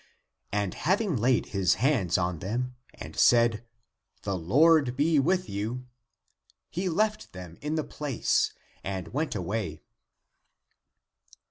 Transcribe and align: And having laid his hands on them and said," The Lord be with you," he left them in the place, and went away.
And 0.51 0.73
having 0.73 1.15
laid 1.15 1.49
his 1.49 1.75
hands 1.75 2.17
on 2.17 2.39
them 2.39 2.75
and 2.95 3.15
said," 3.15 3.63
The 4.23 4.35
Lord 4.35 4.95
be 4.97 5.19
with 5.19 5.47
you," 5.47 5.85
he 6.71 6.89
left 6.89 7.33
them 7.33 7.59
in 7.61 7.75
the 7.75 7.83
place, 7.83 8.51
and 8.83 9.09
went 9.09 9.35
away. 9.35 9.83